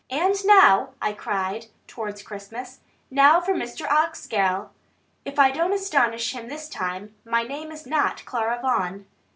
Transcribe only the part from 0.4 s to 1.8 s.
now," I cried